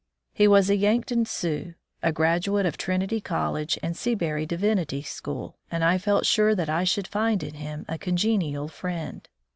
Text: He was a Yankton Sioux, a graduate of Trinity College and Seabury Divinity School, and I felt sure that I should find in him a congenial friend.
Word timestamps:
He 0.33 0.47
was 0.47 0.67
a 0.71 0.75
Yankton 0.75 1.25
Sioux, 1.27 1.75
a 2.01 2.11
graduate 2.11 2.65
of 2.65 2.75
Trinity 2.75 3.21
College 3.21 3.77
and 3.83 3.95
Seabury 3.95 4.47
Divinity 4.47 5.03
School, 5.03 5.59
and 5.69 5.83
I 5.83 5.99
felt 5.99 6.25
sure 6.25 6.55
that 6.55 6.71
I 6.71 6.83
should 6.83 7.07
find 7.07 7.43
in 7.43 7.53
him 7.53 7.85
a 7.87 7.99
congenial 7.99 8.67
friend. 8.67 9.29